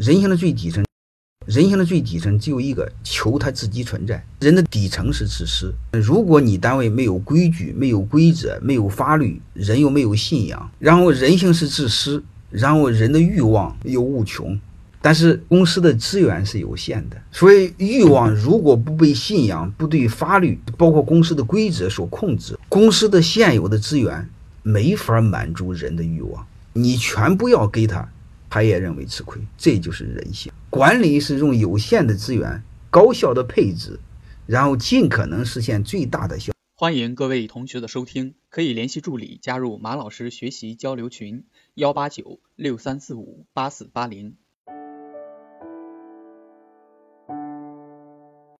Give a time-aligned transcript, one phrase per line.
[0.00, 0.82] 人性的最底层，
[1.44, 4.24] 人性的最底层只有一个，求他自己存在。
[4.40, 5.74] 人的底层是自私。
[5.92, 14.58] 如果你单位没有规矩、没有规则、没有法律，人又没有信仰，然后人性是自私，然后人的欲望又无穷，
[15.02, 24.26] 但是公司的资源是有限的，所以欲望如果不被信仰、不对法律，包括公司的规则所控制，公司的现有的资源
[24.62, 28.08] 没法满足人的欲望，你全部要给他。
[28.50, 30.52] 他也认为吃亏，这就是人性。
[30.68, 33.98] 管理是用有限的资源高效的配置，
[34.46, 36.52] 然后尽可能实现最大的效。
[36.74, 44.34] 欢迎各位同学的收听，可以联系助理加入马老师学习交流群：幺八九六三四五八四八零。